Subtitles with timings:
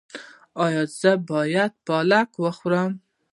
[0.63, 2.91] ایا زه باید پالک وخورم؟